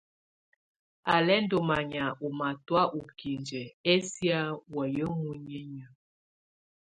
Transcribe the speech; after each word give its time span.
Á 1.13 1.15
lɛ̀ 1.25 1.39
ndù 1.43 1.57
manyà 1.67 2.05
ù 2.25 2.27
matɔ̀́á 2.39 2.83
u 2.97 2.99
kindiǝ 3.19 3.63
ɛsɛ̀á 3.93 4.39
wayɛ̀á 4.73 5.07
muninyǝ́. 5.21 5.89